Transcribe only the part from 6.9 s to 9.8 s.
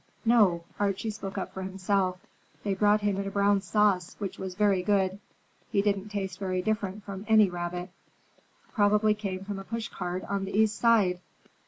from any rabbit." "Probably came from a